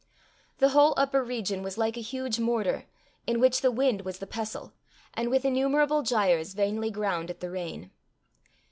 [0.57, 2.85] The whole upper region was like a huge mortar,
[3.27, 4.73] in which the wind was the pestle,
[5.13, 7.91] and, with innumerable gyres, vainly ground at the rain.